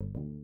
you 0.00 0.35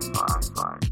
Fun, 0.00 0.12
fun. 0.14 0.42
fine. 0.54 0.87